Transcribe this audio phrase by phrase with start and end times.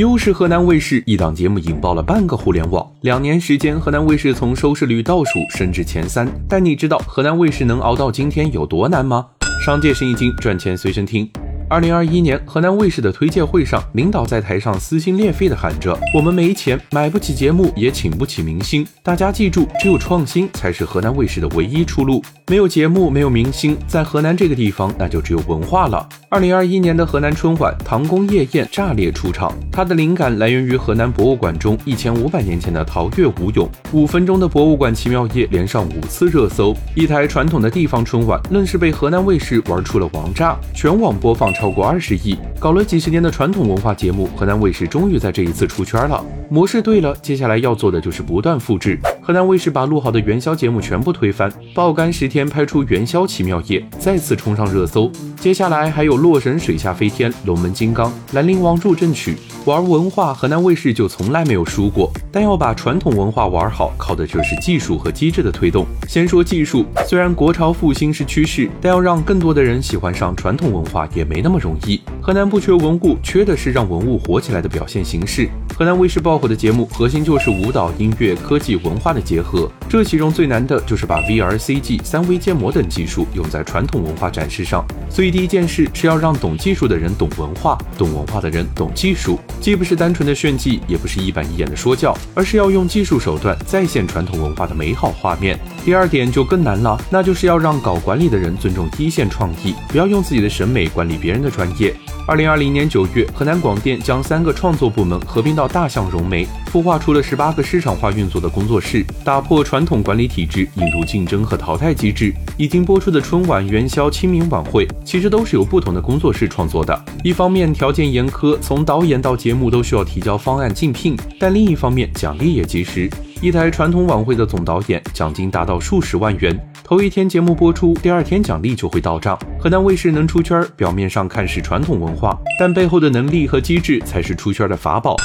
[0.00, 2.90] 又是河南卫视一档节目引爆了半个互联网。
[3.02, 6.26] 两年时间，河南卫视从收视率倒数升至前三。
[6.48, 9.26] 但你知道河南卫视能熬到今天有多难吗？
[9.62, 11.30] 商界生意经，赚钱随身听。
[11.70, 18.84] 二零二一年，河南卫视的推介会上，领导在台上撕心裂肺地喊着：“我们没钱，买不起节目，也请不起明星。
[19.04, 22.20] 大家记住，只有创新才是河南卫视的唯一出路。
[22.48, 33.68] 没有节目，没有明星，在河南这个地方，那就只有文化了。”二零二一年的河南春晚，唐宫夜宴炸裂出场，它的灵感来源于河南博物馆中一千五百年前的陶乐舞俑。
[33.92, 41.48] 五分钟的博物馆奇妙夜连上五次热搜，一台传统的地方春晚，愣是被河南卫视玩出了王炸，全网播放。
[41.60, 46.24] 超过二十亿，搞了几十年的传统文化节目，河南卫视终于在这一次出圈了。
[46.52, 48.98] 模式对了，接下来要做的就是不断复制。
[49.22, 55.08] 河南卫视把录好的元宵节目全部推翻，爆肝十天拍出元宵奇妙夜，再次冲上热搜。
[55.36, 59.36] 接下来还有洛神水下飞天、龙门金刚、兰陵王助阵曲。
[59.66, 62.10] 玩文化，河南卫视就从来没有输过。
[62.32, 65.86] 但要把传统文化玩好，靠的就是技术和机制的推动。
[66.08, 72.00] 先说技术，虽然国潮复兴是趋势，但要让更多的人喜欢上传统文化也没那么容易。
[72.20, 75.48] 河南不缺文物，缺的是让文物火起来的表现形式。
[75.76, 79.70] 河南卫视爆火的节目，核心就是舞蹈、音乐、科技、文化的结合。
[79.88, 84.84] 这其中最难的就是把 VR、CG、三维建模等技术用在传统文化展示上。
[85.10, 89.38] 所以第一件事是要让懂技术的人懂文化，懂文化的人懂技术。
[89.60, 95.58] 既不是单纯的炫技，也不是一板一眼的说教，而是要用技术手段再现传统文化的美好画面。
[95.84, 101.94] 第二点就更难了，那就是要让搞管理的人尊重一线创意，不要用自己的审美管理别人的专业。
[102.26, 112.32] 二零二零年九月，河南广电将三个创作部门合并到大象融媒，孵化出了十八个市场化运作的工作室，打破传统管理体制，引入竞争和淘汰机制。
[112.56, 117.04] 已经播出的春晚、元宵、清明晚会，其实都是由不同的工作室创作的。
[117.24, 123.10] 一方面条件严苛，从导演到节目都需要提交方案竞聘，但另一方面奖励也及时。
[123.42, 129.38] 一台传统晚会的总导演奖金达到数十万元，头一天节目播出，第二天奖励就会到账。
[129.58, 135.16] 河南卫视能出圈，表面上看是传统文化，但背后的能力和机制才是出圈的法宝。